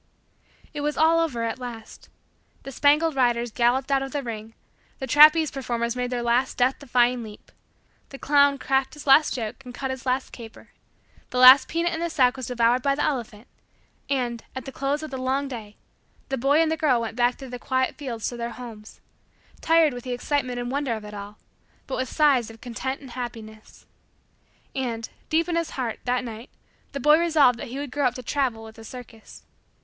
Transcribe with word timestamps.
It 0.73 0.81
was 0.81 0.97
all 0.97 1.19
over 1.19 1.43
at 1.43 1.59
last. 1.59 2.09
The 2.63 2.71
spangled 2.71 3.15
riders 3.15 3.51
galloped 3.51 3.91
out 3.91 4.01
of 4.01 4.11
the 4.13 4.23
ring; 4.23 4.55
the 4.97 5.05
trapeze 5.05 5.51
performers 5.51 5.95
made 5.95 6.09
their 6.09 6.23
last 6.23 6.57
death 6.57 6.79
defying 6.79 7.21
leap; 7.21 7.51
the 8.09 8.17
clown 8.17 8.57
cracked 8.57 8.95
his 8.95 9.05
last 9.05 9.35
joke 9.35 9.63
and 9.63 9.75
cut 9.75 9.91
his 9.91 10.03
last 10.07 10.31
caper; 10.31 10.69
the 11.29 11.37
last 11.37 11.67
peanut 11.67 11.93
in 11.93 11.99
the 11.99 12.09
sack 12.09 12.35
was 12.35 12.47
devoured 12.47 12.81
by 12.81 12.95
the 12.95 13.03
elephant; 13.03 13.47
and, 14.09 14.43
at 14.55 14.65
the 14.65 14.71
close 14.71 15.03
of 15.03 15.11
the 15.11 15.19
long 15.19 15.47
day, 15.47 15.77
the 16.29 16.35
boy 16.37 16.59
and 16.63 16.71
the 16.71 16.77
girl 16.77 16.99
went 16.99 17.15
back 17.15 17.35
through 17.37 17.49
the 17.49 17.59
quiet 17.59 17.93
fields 17.93 18.27
to 18.29 18.35
their 18.35 18.49
homes; 18.53 19.01
tired 19.61 19.93
with 19.93 20.03
the 20.03 20.13
excitement 20.13 20.57
and 20.59 20.71
wonder 20.71 20.95
of 20.95 21.05
it 21.05 21.13
all 21.13 21.37
but 21.85 21.95
with 21.97 22.09
sighs 22.11 22.49
of 22.49 22.59
content 22.59 22.99
and 23.01 23.11
happiness. 23.11 23.85
And, 24.73 25.07
deep 25.29 25.47
in 25.47 25.55
his 25.55 25.69
heart, 25.77 25.99
that 26.05 26.23
night, 26.23 26.49
the 26.91 26.99
boy 26.99 27.19
resolved 27.19 27.59
that 27.59 27.67
he 27.67 27.77
would 27.77 27.91
grow 27.91 28.07
up 28.07 28.15
to 28.15 28.23
travel 28.23 28.63
with 28.63 28.79
a 28.79 28.83
circus. 28.83 29.43